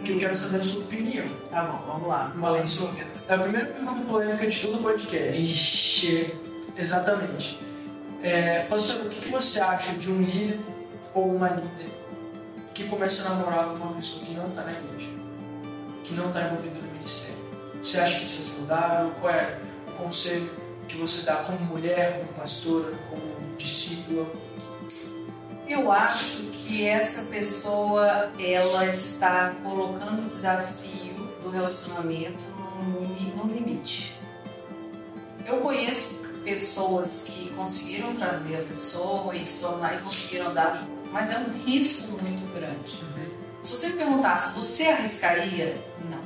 [0.05, 1.25] que eu quero saber a sua opinião.
[1.49, 2.33] Tá bom, vamos lá.
[2.39, 2.91] Fala sua.
[3.27, 5.41] É a primeira pergunta polêmica de todo o podcast.
[5.41, 6.33] Ixi.
[6.77, 7.59] Exatamente.
[8.23, 10.59] É, pastor, o que você acha de um líder
[11.13, 12.00] ou uma líder
[12.73, 15.09] que começa a namorar com uma pessoa que não está na igreja,
[16.03, 17.41] que não está envolvida no ministério?
[17.83, 19.11] Você acha que isso é saudável?
[19.19, 20.49] Qual é o conselho
[20.87, 24.25] que você dá como mulher, como pastora, como discípula?
[25.67, 32.43] Eu acho que essa pessoa ela está colocando o desafio do relacionamento
[33.37, 34.19] num limite.
[35.45, 41.00] Eu conheço pessoas que conseguiram trazer a pessoa e se tornar e conseguiram andar junto,
[41.11, 43.01] mas é um risco muito grande.
[43.61, 45.77] Se você me perguntasse, você arriscaria?
[46.09, 46.21] Não.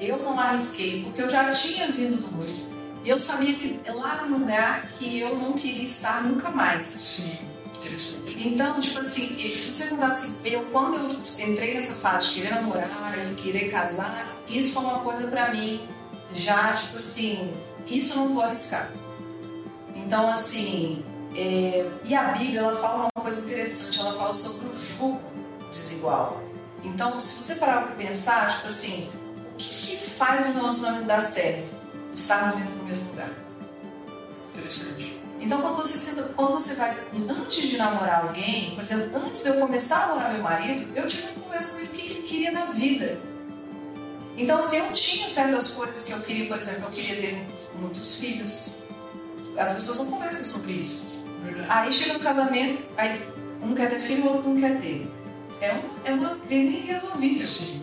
[0.00, 2.70] Eu não arrisquei, porque eu já tinha vindo do muito.
[3.04, 6.84] E eu sabia que lá era um lugar que eu não queria estar nunca mais.
[6.84, 7.38] Sim,
[7.76, 8.48] interessante.
[8.48, 13.14] Então, tipo assim, se você perguntasse, eu quando eu entrei nessa fase de querer namorar
[13.30, 15.80] e querer casar, isso foi uma coisa pra mim
[16.32, 17.52] já, tipo assim,
[17.86, 18.90] isso eu não vou arriscar.
[19.94, 24.78] Então, assim, é, e a Bíblia, ela fala uma coisa interessante, ela fala sobre o
[24.78, 25.20] jugo
[25.70, 26.42] desigual.
[26.82, 29.08] Então, se você parar pra pensar, tipo assim,
[29.52, 31.70] o que, que faz o relacionamento dar certo?
[32.12, 33.30] Estarmos indo pro mesmo lugar.
[34.52, 35.20] Interessante.
[35.40, 39.60] Então, quando você, quando você vai, antes de namorar alguém, por exemplo, antes de eu
[39.60, 42.22] começar a namorar meu marido, eu tive uma conversa com ele o que que ele
[42.22, 43.20] queria da vida.
[44.36, 47.46] Então, assim, eu tinha certas coisas que eu queria, por exemplo, eu queria ter
[47.78, 48.80] muitos filhos.
[49.56, 51.09] As pessoas não conversam sobre isso.
[51.68, 53.20] Aí chega no casamento, aí
[53.62, 55.10] um quer ter filho, o outro não quer ter.
[55.60, 57.82] É uma, é uma crise irresolvível Sim.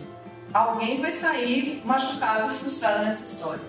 [0.52, 3.60] alguém vai sair machucado, frustrado nessa história.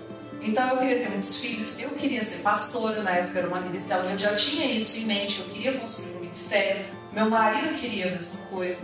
[0.41, 3.77] Então eu queria ter muitos filhos, eu queria ser pastora, na época era uma vida
[3.77, 8.11] eu já tinha isso em mente, eu queria construir um ministério, meu marido queria a
[8.11, 8.81] mesma coisa.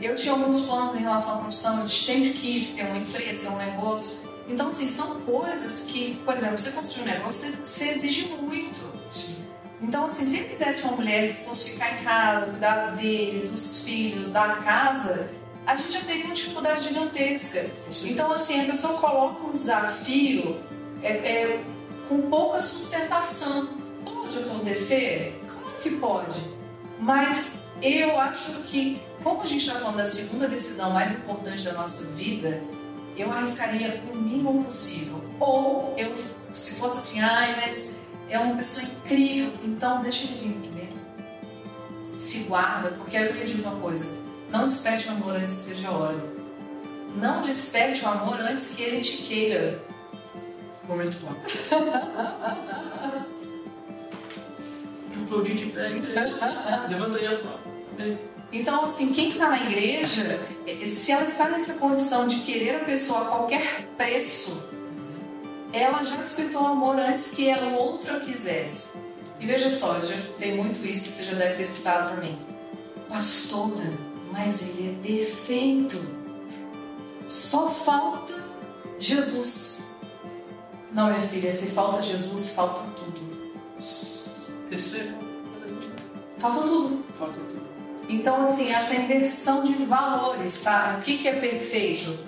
[0.00, 3.48] Eu tinha alguns planos em relação à profissão, eu sempre quis ter uma empresa, ter
[3.48, 4.28] um negócio.
[4.48, 8.80] Então, assim, são coisas que, por exemplo, você construir um negócio, você, você exige muito.
[9.10, 9.36] Sim.
[9.80, 13.84] Então, assim, se ele quisesse uma mulher que fosse ficar em casa, cuidar dele, dos
[13.84, 15.30] filhos, da casa,
[15.64, 17.70] a gente já teria uma dificuldade gigantesca.
[18.04, 20.58] Então, assim, a pessoa coloca um desafio
[21.02, 21.60] é, é,
[22.08, 23.68] com pouca sustentação.
[24.04, 25.40] Pode acontecer?
[25.46, 26.40] Claro que pode.
[26.98, 31.74] Mas eu acho que, como a gente está falando da segunda decisão mais importante da
[31.74, 32.62] nossa vida,
[33.16, 35.22] eu arriscaria o mínimo possível.
[35.38, 36.16] Ou eu,
[36.52, 37.97] se fosse assim, ai, mas
[38.28, 40.92] é uma pessoa incrível, então deixa ele vir primeiro.
[42.18, 44.08] Se guarda, porque eu queria dizer uma coisa:
[44.50, 46.38] não desperte o amor antes que seja a hora.
[47.16, 49.80] Não desperte o amor antes que ele te queira.
[50.86, 51.38] Momento top.
[55.24, 55.88] Aplaudir de pé,
[56.88, 57.60] Levanta aí a tua.
[58.52, 60.40] Então, assim, quem está na igreja,
[60.86, 64.67] se ela está nessa condição de querer a pessoa a qualquer preço,
[65.72, 68.98] ela já despertou o amor antes que a outra quisesse.
[69.40, 72.38] E veja só, eu já escutei muito isso, você já deve ter escutado também.
[73.08, 73.92] Pastora,
[74.32, 75.98] mas ele é perfeito.
[77.28, 78.34] Só falta
[78.98, 79.94] Jesus.
[80.92, 83.52] Não, minha filha, se falta Jesus, falta tudo.
[84.70, 85.18] Receba.
[86.38, 87.04] Falta tudo.
[87.14, 87.68] Falta tudo.
[88.08, 90.96] Então, assim, essa inversão de valores, tá?
[90.98, 92.18] O que, que é perfeito?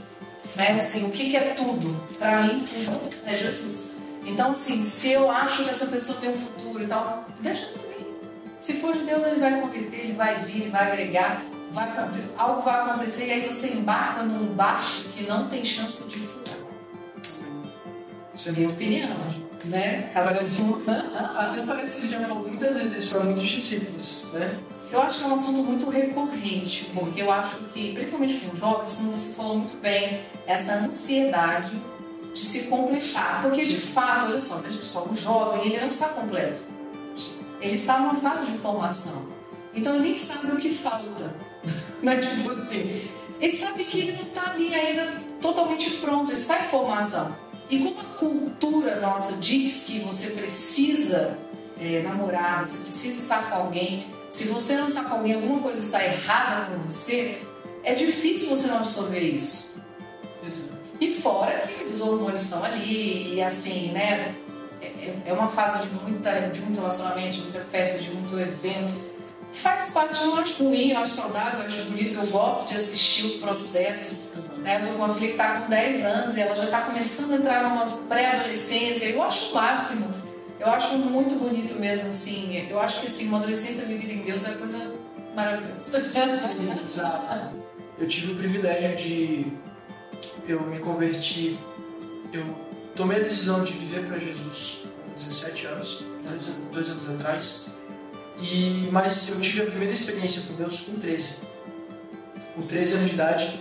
[0.60, 0.82] Né?
[0.82, 1.98] Assim, o que, que é tudo?
[2.18, 3.96] Para mim, tudo é Jesus.
[4.26, 8.06] Então, assim, se eu acho que essa pessoa tem um futuro e tal, deixa também.
[8.58, 11.42] Se for de Deus, ele vai converter, ele vai vir, ele vai agregar,
[11.72, 11.88] vai,
[12.36, 16.50] algo vai acontecer e aí você embarca num barco que não tem chance de furar.
[18.46, 19.16] É minha opinião,
[19.64, 20.10] né?
[20.12, 20.62] Parece,
[21.36, 24.58] até parece que você já falou muitas vezes para muitos discípulos, né?
[24.90, 28.94] Eu acho que é um assunto muito recorrente, porque eu acho que, principalmente com jovens,
[28.94, 31.80] como você falou muito bem, essa ansiedade
[32.34, 33.42] de se completar.
[33.42, 36.60] Porque, de fato, olha só, veja só, o jovem, ele não está completo.
[37.60, 39.28] Ele está numa fase de formação.
[39.72, 41.32] Então, ele nem sabe o que falta.
[42.02, 43.08] Não é tipo assim.
[43.40, 47.34] Ele sabe que ele não está ali ainda totalmente pronto, ele está em formação.
[47.70, 51.38] E como a cultura nossa diz que você precisa
[51.80, 55.80] é, namorar, você precisa estar com alguém se você não está com alguém, alguma coisa
[55.80, 57.42] está errada com você,
[57.82, 59.80] é difícil você não absorver isso.
[60.46, 60.78] Exato.
[61.00, 64.36] E fora que os hormônios estão ali, e assim, né?
[64.80, 68.94] É, é uma fase de, muita, de muito relacionamento, de muita festa, de muito evento.
[69.52, 73.26] Faz parte, eu acho ruim, eu acho saudável, eu acho bonito, eu gosto de assistir
[73.26, 74.28] o processo.
[74.62, 74.80] Né?
[74.80, 77.32] Eu tô com uma filha que está com 10 anos e ela já está começando
[77.32, 79.06] a entrar numa pré-adolescência.
[79.06, 80.20] Eu acho o máximo
[80.60, 82.66] eu acho muito bonito mesmo, assim.
[82.68, 84.94] Eu acho que assim, uma adolescência vivida em Deus é coisa
[85.34, 85.98] maravilhosa.
[86.84, 87.56] Exato.
[87.98, 89.46] Eu tive o privilégio de.
[90.46, 91.58] Eu me converti.
[92.30, 92.44] Eu
[92.94, 97.70] tomei a decisão de viver para Jesus com 17 anos, dois, dois anos atrás.
[98.38, 101.36] E, mas eu tive a primeira experiência com Deus com 13.
[102.54, 103.60] Com 13 anos de idade.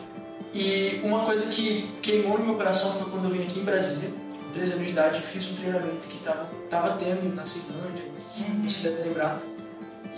[0.54, 4.10] E uma coisa que queimou no meu coração foi quando eu vim aqui em Brasília
[4.54, 8.04] 13 anos de idade, fiz um treinamento que estava tava tendo na Ceilândia,
[8.38, 8.68] uhum.
[8.68, 9.42] você deve lembrar.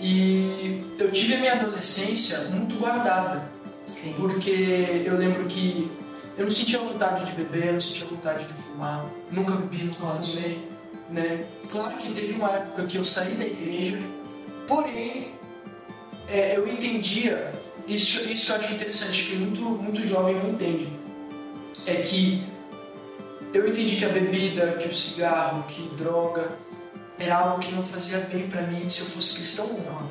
[0.00, 3.50] E eu tive a minha adolescência muito guardada.
[3.86, 4.14] Sim.
[4.14, 5.90] Porque eu lembro que
[6.36, 10.66] eu não sentia vontade de beber, não sentia vontade de fumar, nunca bebi, nunca fumei.
[11.10, 11.44] Né?
[11.68, 13.98] Claro que teve uma época que eu saí da igreja,
[14.66, 15.34] porém
[16.26, 17.52] é, eu entendia,
[17.86, 20.88] isso, isso eu acho interessante, que muito, muito jovem não entende,
[21.86, 22.44] é que
[23.52, 26.56] eu entendi que a bebida, que o cigarro, que droga
[27.18, 30.10] era algo que não fazia bem para mim se eu fosse cristão ou não.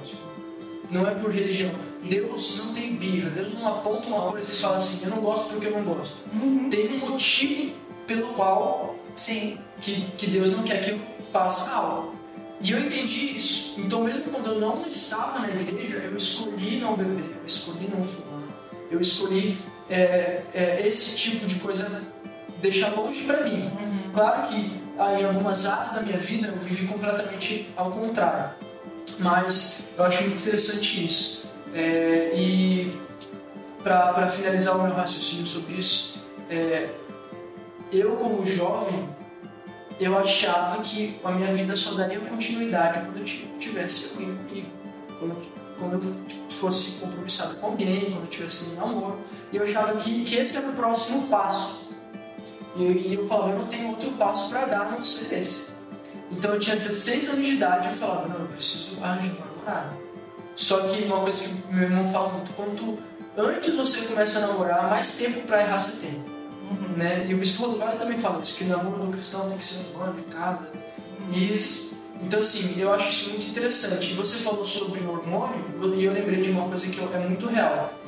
[0.92, 1.72] Não é por religião.
[2.04, 3.30] Deus não tem birra.
[3.30, 6.18] Deus não aponta uma coisa e fala assim: eu não gosto porque eu não gosto.
[6.34, 6.70] Uhum.
[6.70, 7.74] Tem um motivo
[8.06, 11.00] pelo qual, sim, que, que Deus não quer que eu
[11.32, 12.16] faça algo.
[12.64, 13.80] E eu entendi isso.
[13.80, 18.06] Então, mesmo quando eu não estava na igreja, eu escolhi não beber, eu escolhi não
[18.06, 18.44] fumar,
[18.92, 19.58] eu escolhi
[19.90, 22.04] é, é, esse tipo de coisa
[22.62, 23.64] deixar longe para mim.
[23.64, 24.12] Uhum.
[24.14, 28.52] Claro que ah, em algumas áreas da minha vida eu vivi completamente ao contrário,
[29.20, 31.50] mas eu acho muito interessante isso.
[31.74, 32.94] É, e
[33.82, 36.90] para finalizar o meu raciocínio sobre isso, é,
[37.92, 39.10] eu como jovem
[40.04, 43.26] eu achava que a minha vida só daria continuidade quando eu
[43.60, 44.70] tivesse alguém comigo,
[45.20, 45.36] quando,
[45.78, 49.20] quando eu fosse compromissado com alguém, quando eu tivesse um namoro.
[49.52, 51.90] E eu achava que, que esse era o próximo passo.
[52.76, 55.74] E, e eu falava, eu não tenho outro passo para dar a não ser esse.
[56.32, 59.46] Então eu tinha 16 anos de idade e eu falava, não, eu preciso arranjar uma
[59.46, 59.98] namorada.
[60.56, 62.98] Só que uma coisa que meu irmão fala muito, quanto
[63.38, 66.31] antes você começa a namorar, mais tempo para errar você tem.
[66.72, 66.98] Uhum.
[66.98, 67.26] Né?
[67.28, 69.92] E o bispo Rodovalho também fala isso, que o namoro do cristão tem que ser
[69.92, 70.68] namoro de casa.
[71.20, 71.34] Uhum.
[71.34, 72.00] Isso.
[72.22, 74.12] Então, assim, eu acho isso muito interessante.
[74.12, 78.02] E você falou sobre hormônio, e eu lembrei de uma coisa que é muito real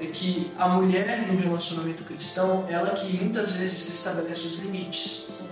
[0.00, 5.48] é que a mulher no relacionamento cristão, ela que muitas vezes estabelece os limites.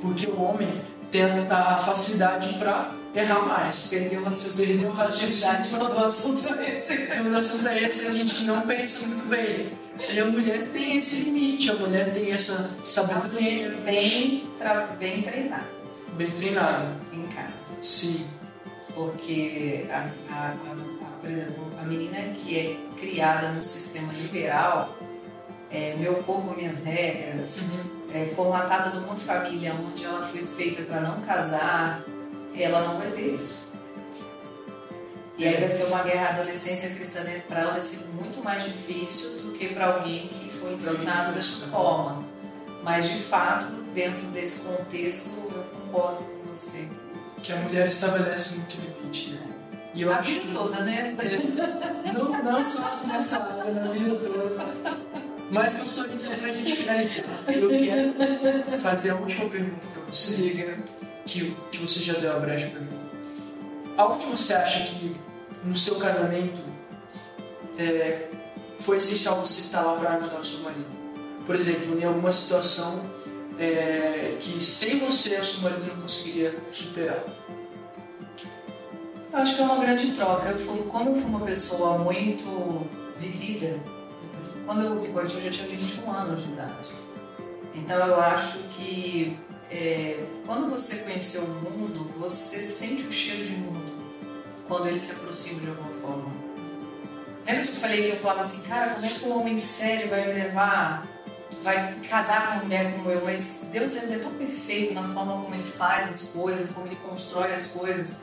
[0.00, 3.88] Porque o homem tem a facilidade para errar mais.
[3.88, 4.68] Perdeu a raciocínio.
[4.68, 5.70] Perdeu a raciocínio.
[5.70, 6.96] Quando o assunto é esse.
[7.06, 9.72] Quando o assunto é esse, a gente não pensa muito bem.
[10.10, 13.70] E a mulher tem esse limite, a mulher tem essa sabedoria.
[13.84, 14.48] Bem,
[14.98, 15.64] bem treinada.
[16.14, 16.96] Bem treinada.
[17.12, 17.82] Em casa.
[17.82, 18.26] Sim.
[18.94, 24.96] Porque, a, a, a, por exemplo, a menina que é criada no sistema liberal,
[25.70, 28.02] é, meu corpo, minhas regras, Uhum.
[28.14, 32.04] é, formatada numa família onde ela foi feita para não casar,
[32.54, 33.72] ela não vai ter isso.
[35.38, 39.40] E aí vai ser uma guerra adolescência cristã para ela vai ser muito mais difícil
[39.41, 42.24] do que para alguém que foi ensinado dessa forma.
[42.82, 46.88] Mas de fato, dentro desse contexto, eu concordo com você.
[47.42, 49.46] Que a mulher estabelece muito limite, né?
[49.94, 51.14] E eu a acho vida que- toda, né?
[52.14, 54.96] Não, não só nessa área, na vida toda.
[55.50, 60.34] Mas, pastor, então, pra gente finalizar, eu quero fazer a última pergunta pra você.
[60.34, 60.78] Diga.
[61.26, 62.88] Que, que você já deu a brecha pra mim.
[63.96, 65.14] Aonde você acha que
[65.62, 66.62] no seu casamento
[67.78, 68.28] é,
[68.82, 70.86] foi essencial você estar lá para ajudar o seu marido?
[71.46, 73.10] Por exemplo, em alguma situação
[73.58, 77.24] é, que sem você o seu marido não conseguiria superar.
[79.32, 80.50] Eu acho que é uma grande troca.
[80.50, 82.86] Eu fui, como eu fui uma pessoa muito
[83.18, 83.80] vivida,
[84.66, 86.74] quando eu conheci eu já tinha 21 anos de idade.
[87.74, 89.36] Então eu acho que
[89.70, 93.80] é, quando você conheceu o mundo, você sente o cheiro de mundo
[94.68, 95.91] quando ele se aproxima de alguma.
[97.46, 100.08] Lembra que eu falei que eu falava assim, cara, como é que um homem sério
[100.08, 101.06] vai me levar,
[101.62, 103.24] vai casar com uma mulher como eu?
[103.24, 106.96] Mas Deus ele é tão perfeito na forma como ele faz as coisas, como ele
[106.96, 108.20] constrói as coisas,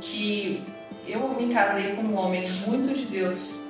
[0.00, 0.64] que
[1.06, 3.62] eu me casei com um homem muito de Deus,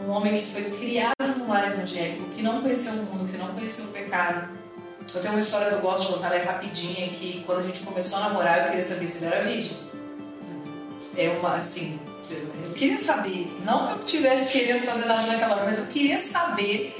[0.00, 3.48] um homem que foi criado no lar evangélico, que não conheceu o mundo, que não
[3.48, 4.56] conheceu o pecado.
[5.14, 7.62] Eu tenho uma história que eu gosto de contar, ela é rapidinha, que quando a
[7.62, 9.76] gente começou a namorar, eu queria saber se ele era virgem.
[11.16, 11.98] É uma, assim,
[12.30, 16.18] eu queria saber, não que eu estivesse querendo fazer nada naquela hora, mas eu queria
[16.18, 16.96] saber.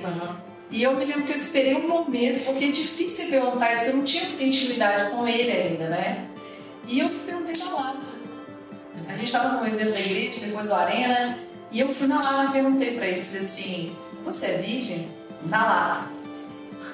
[0.70, 3.90] E eu me lembro que eu esperei um momento, porque é difícil perguntar isso, porque
[3.90, 6.26] eu não tinha muita intimidade com ele ainda, né?
[6.86, 7.98] E eu perguntei na lata.
[9.08, 11.38] A gente estava no evento da igreja, depois do Arena,
[11.72, 15.08] e eu fui na lata e perguntei pra ele, falei assim, você é virgem?
[15.46, 16.10] Na lata.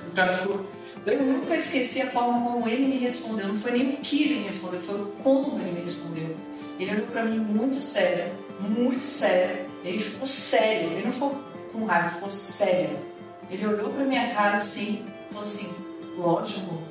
[0.09, 0.67] O cara ficou.
[1.07, 3.49] Eu nunca esqueci a forma como ele me respondeu.
[3.49, 6.37] Não foi nem o que ele me respondeu, foi o como ele me respondeu.
[6.79, 9.67] Ele olhou pra mim muito sério, muito sério.
[9.85, 11.37] Ele ficou sério, ele não ficou
[11.73, 12.99] com raiva, ele ficou sério.
[13.51, 15.75] Ele olhou pra minha cara assim, falou assim,
[16.17, 16.83] lógico.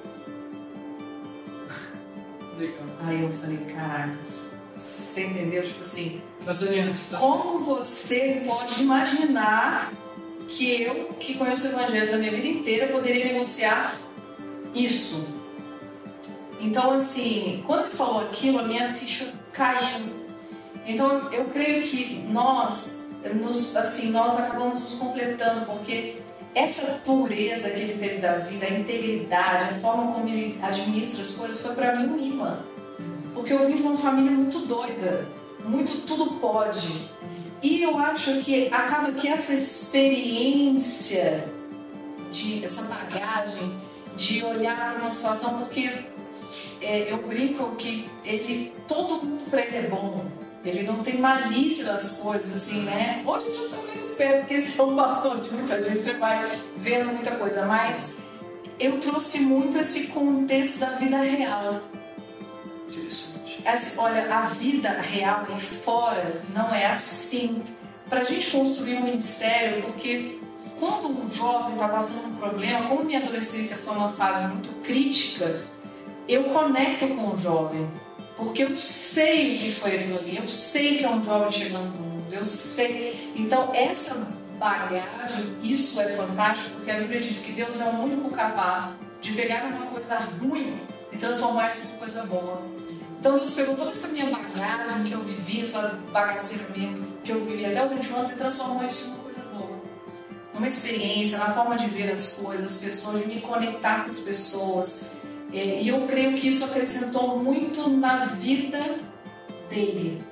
[2.57, 2.83] Legal.
[3.05, 5.63] Aí eu falei, caracas, você entendeu?
[5.63, 9.91] Tipo assim, tá como você pode imaginar
[10.47, 13.95] que eu, que conheço o evangelho da minha vida inteira, poderia negociar
[14.73, 15.27] isso?
[16.59, 20.23] Então, assim, quando ele falou aquilo, a minha ficha caiu.
[20.85, 26.17] Então, eu creio que nós, nos, assim, nós acabamos nos completando, porque
[26.53, 31.31] essa pureza que ele teve da vida, a integridade, a forma como ele administra as
[31.31, 32.59] coisas, foi para mim um imã.
[33.33, 35.27] Porque eu vim de uma família muito doida,
[35.65, 37.09] muito tudo pode.
[37.61, 41.47] E eu acho que acaba que essa experiência,
[42.29, 43.73] de, essa bagagem
[44.15, 45.89] de olhar para uma situação, porque
[46.83, 50.25] é, eu brinco que ele, todo mundo para ele é bom.
[50.63, 53.21] Ele não tem malícia nas coisas, assim, né?
[53.25, 56.13] Hoje eu já tô mais esperto, porque esse é um bastão de muita gente, você
[56.13, 57.65] vai vendo muita coisa.
[57.65, 58.15] Mas
[58.79, 61.81] eu trouxe muito esse contexto da vida real.
[62.87, 63.61] Interessante.
[63.65, 67.61] Assim, olha, a vida real aí fora não é assim.
[68.09, 70.39] Pra gente construir um ministério, porque
[70.79, 75.61] quando um jovem está passando um problema, como minha adolescência foi uma fase muito crítica,
[76.27, 77.87] eu conecto com o jovem.
[78.35, 81.85] Porque eu sei o que foi aquilo ali, eu sei que é um jovem chegando
[81.85, 83.31] no mundo, eu sei.
[83.35, 84.15] Então, essa
[84.59, 89.33] bagagem, isso é fantástico, porque a Bíblia diz que Deus é o único capaz de
[89.33, 90.79] pegar uma coisa ruim
[91.11, 92.61] e transformar isso em coisa boa.
[93.19, 97.45] Então Deus pegou toda essa minha bagagem que eu vivi, essa bagaceira mesmo, que eu
[97.45, 99.81] vivi até os 21 anos e transformou isso em uma coisa boa.
[100.53, 104.19] Numa experiência, na forma de ver as coisas, as pessoas, de me conectar com as
[104.19, 105.11] pessoas.
[105.53, 108.99] É, E eu creio que isso acrescentou muito na vida
[109.69, 110.23] dele.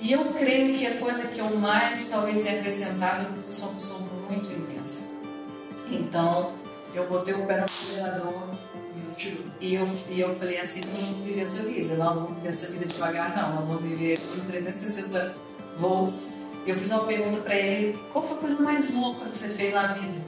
[0.00, 3.68] E eu creio que a coisa que eu mais talvez tenha acrescentado porque eu sou
[3.70, 4.00] uma pessoa
[4.30, 5.14] muito intensa.
[5.90, 6.52] Então,
[6.94, 8.58] eu botei o pé no acelerador
[9.60, 12.70] e eu, e eu falei assim, nós vamos viver essa vida, nós vamos viver essa
[12.70, 15.34] vida devagar, não, nós vamos viver em 360
[15.76, 16.46] volts.
[16.64, 19.74] Eu fiz uma pergunta pra ele, qual foi a coisa mais louca que você fez
[19.74, 20.22] na vida?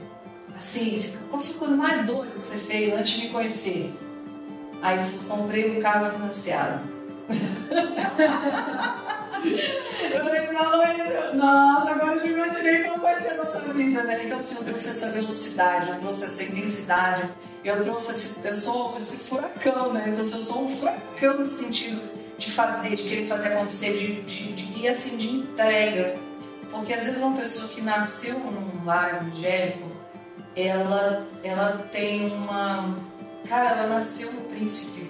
[0.57, 3.93] Assim, qual foi a coisa mais doida que você fez antes de me conhecer?
[4.81, 6.81] Aí eu falei, comprei um carro financiado.
[10.61, 14.25] Falou isso, nossa, agora eu já imaginei como vai ser a nossa vida, né?
[14.25, 17.23] Então, assim, eu trouxe essa velocidade, eu trouxe essa intensidade,
[17.63, 20.03] eu trouxe esse, eu sou esse furacão, né?
[20.07, 22.01] Então, eu sou um furacão no sentido
[22.37, 26.15] de fazer, de querer fazer acontecer, de, de, de e assim, de entrega.
[26.71, 29.91] Porque às vezes uma pessoa que nasceu num lar evangélico,
[30.55, 32.95] ela, ela tem uma.
[33.47, 35.09] Cara, ela nasceu um príncipe.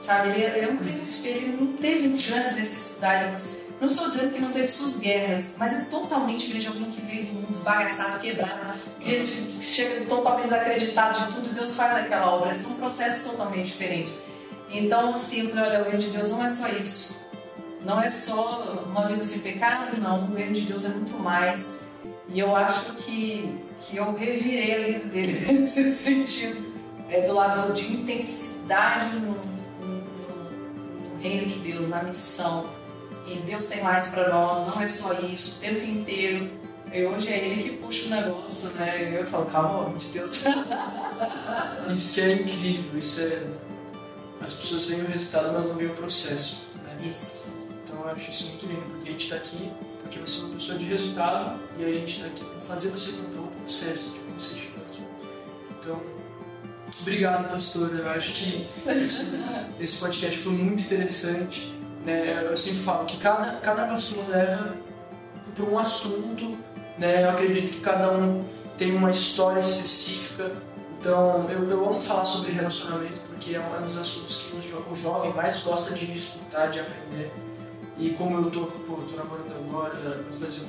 [0.00, 0.30] Sabe?
[0.30, 3.58] Ele é, um príncipe, ele não teve grandes necessidades.
[3.80, 7.00] Não estou dizendo que não teve suas guerras, mas é totalmente diferente de alguém que
[7.00, 12.30] veio do mundo desbagaçado, quebrado, gente que chega totalmente desacreditado de tudo, Deus faz aquela
[12.30, 12.52] obra.
[12.52, 14.14] São processos totalmente diferentes.
[14.70, 17.20] Então, assim, eu falei: olha, o reino de Deus não é só isso.
[17.84, 20.24] Não é só uma vida sem pecado, não.
[20.24, 21.78] O reino de Deus é muito mais.
[22.28, 26.69] E eu acho que, que eu revirei a vida dele nesse sentido.
[27.10, 32.68] É do lado de intensidade no, no, no reino de Deus, na missão.
[33.26, 36.50] E Deus tem mais para nós, não é só isso, o tempo inteiro.
[36.92, 39.20] E hoje é ele que puxa o negócio, né?
[39.20, 40.44] Eu falo, calma, de Deus.
[41.94, 43.46] isso é incrível, isso é.
[44.40, 46.66] As pessoas veem o resultado, mas não veem o processo.
[46.82, 47.08] Né?
[47.08, 47.58] Isso.
[47.84, 49.70] Então eu acho isso muito lindo, porque a gente está aqui
[50.10, 53.22] porque você é uma pessoa de resultado e a gente está aqui para fazer você
[53.22, 55.02] contar o processo de como você chegou aqui.
[55.78, 56.02] Então,
[57.00, 57.94] obrigado, pastor.
[57.96, 59.38] Eu acho que esse,
[59.78, 61.74] esse podcast foi muito interessante.
[62.04, 62.46] Né?
[62.48, 63.86] Eu sempre falo que cada, cada
[64.28, 64.76] leva
[65.54, 66.56] para um assunto.
[66.98, 67.24] Né?
[67.24, 68.44] Eu acredito que cada um
[68.76, 70.50] tem uma história específica.
[70.98, 74.68] Então, eu, eu amo falar sobre relacionamento porque é um, é um dos assuntos que
[74.68, 77.32] jo o jovem mais gosta de escutar, de aprender.
[77.96, 80.62] E como eu tô, pô, tô namorando agora, vai fazer,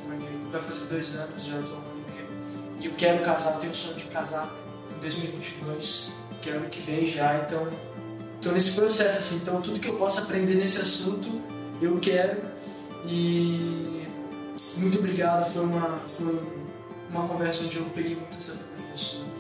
[0.50, 1.92] vai fazer dois anos, já tô
[2.82, 4.52] e eu quero casar, tenho o sonho de casar
[5.02, 7.68] 2022, que é ano que vem já, então
[8.42, 11.42] tô nesse processo, assim, então tudo que eu possa aprender nesse assunto,
[11.82, 12.42] eu quero
[13.06, 14.08] e
[14.78, 16.40] muito obrigado, foi uma, foi
[17.10, 18.72] uma conversa onde eu peguei muita sabedoria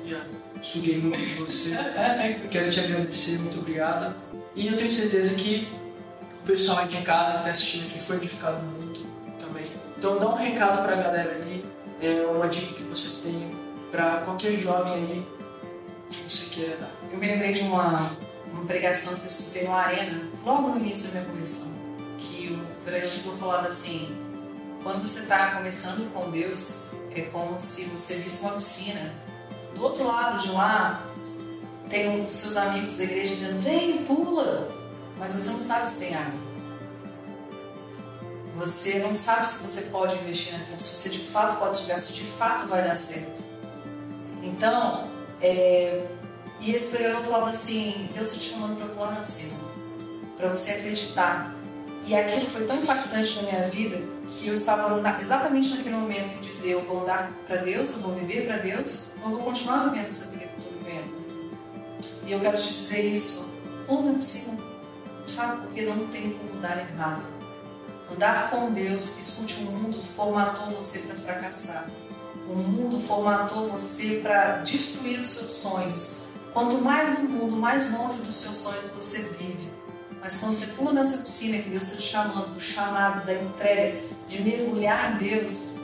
[0.05, 0.21] já
[0.61, 1.77] suguei muito de você,
[2.49, 4.15] quero te agradecer, muito obrigado,
[4.55, 5.67] e eu tenho certeza que
[6.43, 9.05] o pessoal aí de casa que está assistindo aqui foi edificado muito
[9.39, 9.71] também.
[9.97, 11.63] Então dá um recado para a galera aí,
[12.01, 13.51] é uma dica que você tem
[13.91, 15.40] para qualquer jovem aí
[16.17, 16.91] você queira dar.
[17.11, 18.11] Eu me lembrei de uma,
[18.51, 21.71] uma pregação que eu escutei no Arena, logo no início da minha conversão,
[22.17, 24.15] que o pregador falava assim,
[24.83, 29.13] quando você está começando com Deus, é como se você visse uma piscina.
[29.75, 31.05] Do outro lado de lá,
[31.89, 34.69] tem os seus amigos da igreja dizendo, vem, pula,
[35.17, 36.51] mas você não sabe se tem água.
[38.57, 42.13] Você não sabe se você pode investir naquilo, se você de fato pode chegar, se
[42.13, 43.43] de fato vai dar certo.
[44.43, 45.09] Então,
[45.41, 46.05] é,
[46.59, 49.55] e esse programa falava assim: Deus está te chamando para pular na piscina,
[50.37, 51.55] para você acreditar.
[52.05, 56.41] E aquilo foi tão impactante na minha vida que eu estava exatamente naquele momento em
[56.41, 59.89] dizer: eu vou andar para Deus, eu vou viver para Deus, ou eu vou continuar
[59.89, 62.27] vivendo essa vida que eu estou vivendo.
[62.27, 63.49] E eu quero te dizer isso:
[63.87, 64.71] pula na piscina
[65.31, 67.25] Sabe por que não tem como dar errado?
[68.11, 71.89] Andar com Deus, escute, o mundo formatou você para fracassar.
[72.51, 76.23] O mundo formatou você para destruir os seus sonhos.
[76.53, 79.71] Quanto mais no mundo, mais longe dos seus sonhos você vive.
[80.19, 84.01] Mas quando você pula nessa piscina que Deus está te chamando, do chamado, da entrega,
[84.27, 85.75] de mergulhar em Deus,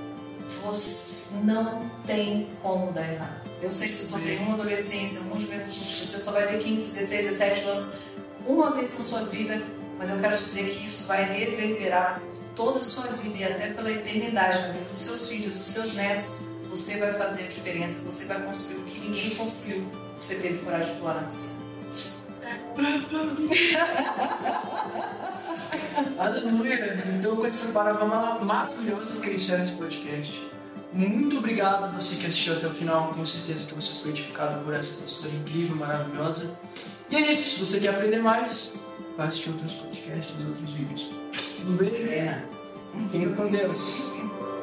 [0.61, 3.49] você não tem como dar errado.
[3.61, 6.91] Eu sei que você só tem uma adolescência, um juventude, você só vai ter 15,
[6.91, 7.99] 16, 17 anos,
[8.45, 9.63] uma vez na sua vida,
[9.97, 12.22] mas eu quero dizer que isso vai reverberar
[12.57, 15.95] toda a sua vida e até pela eternidade, na vida dos seus filhos, dos seus
[15.95, 16.38] netos.
[16.70, 19.86] Você vai fazer a diferença, você vai construir o que ninguém construiu.
[20.20, 21.57] Você teve coragem de pular na piscina.
[26.18, 27.03] Aleluia!
[27.18, 28.05] Então, com essa palavra
[28.45, 30.47] maravilhosa que iniciar esse podcast,
[30.93, 33.11] muito obrigado a você que assistiu até o final.
[33.11, 36.57] Tenho certeza que você foi edificado por essa história incrível, maravilhosa.
[37.09, 37.55] E é isso.
[37.55, 38.76] Se você quer aprender mais,
[39.15, 41.09] vai assistir outros podcasts, outros vídeos.
[41.65, 42.07] Um beijo.
[42.07, 42.43] É.
[43.11, 44.15] Fica com Deus.